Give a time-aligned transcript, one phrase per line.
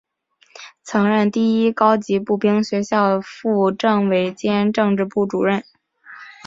[0.81, 5.63] 曾任第一高级步兵学校副政委兼政治部主任。